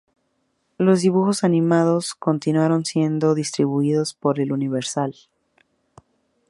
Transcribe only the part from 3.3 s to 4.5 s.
distribuidos por